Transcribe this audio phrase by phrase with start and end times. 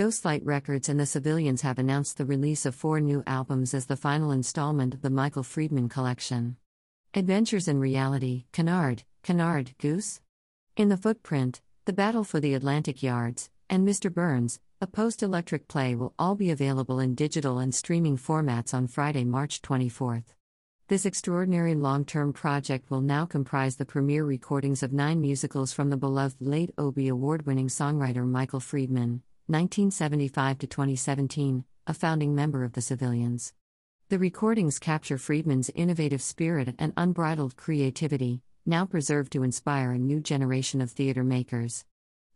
[0.00, 3.98] Ghostlight Records and the Civilians have announced the release of four new albums as the
[3.98, 6.56] final installment of the Michael Friedman collection.
[7.12, 10.22] Adventures in Reality, Canard, Canard, Goose?
[10.74, 14.10] In the Footprint, The Battle for the Atlantic Yards, and Mr.
[14.10, 18.86] Burns, a post electric play will all be available in digital and streaming formats on
[18.86, 20.32] Friday, March 24th.
[20.88, 25.90] This extraordinary long term project will now comprise the premiere recordings of nine musicals from
[25.90, 32.62] the beloved late Obie Award winning songwriter Michael Friedman, 1975 to 2017, a founding member
[32.62, 33.52] of the Civilians.
[34.08, 40.20] The recordings capture Friedman's innovative spirit and unbridled creativity, now preserved to inspire a new
[40.20, 41.84] generation of theater makers.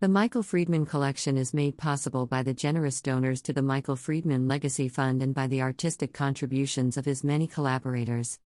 [0.00, 4.46] The Michael Friedman Collection is made possible by the generous donors to the Michael Friedman
[4.46, 8.38] Legacy Fund and by the artistic contributions of his many collaborators.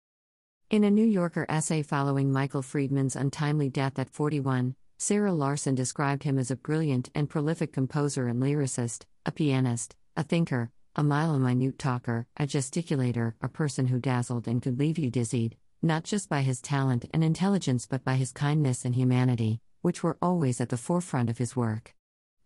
[0.69, 6.21] In a New Yorker essay following Michael Friedman's untimely death at 41, Sarah Larson described
[6.21, 11.33] him as a brilliant and prolific composer and lyricist, a pianist, a thinker, a mile
[11.35, 16.03] a minute talker, a gesticulator, a person who dazzled and could leave you dizzied, not
[16.03, 20.61] just by his talent and intelligence but by his kindness and humanity which were always
[20.61, 21.93] at the forefront of his work.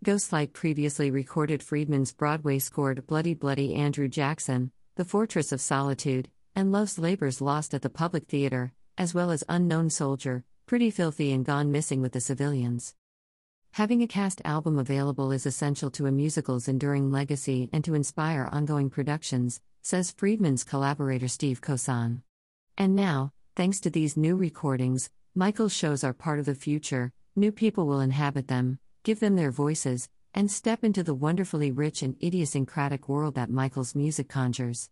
[0.03, 6.71] Ghostlight previously recorded Friedman's Broadway scored Bloody Bloody Andrew Jackson, The Fortress of Solitude, and
[6.71, 11.45] Love's Labor's Lost at the Public Theater, as well as Unknown Soldier, Pretty Filthy and
[11.45, 12.95] Gone Missing with the Civilians.
[13.75, 18.47] Having a cast album available is essential to a musical's enduring legacy and to inspire
[18.49, 22.23] ongoing productions, says Friedman's collaborator Steve Cosson.
[22.77, 27.51] And now, thanks to these new recordings, Michael's shows are part of the future, New
[27.51, 32.15] people will inhabit them, give them their voices, and step into the wonderfully rich and
[32.23, 34.89] idiosyncratic world that Michael's music conjures.